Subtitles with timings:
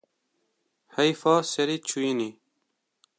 [0.95, 2.29] Heyfa serê çûyînê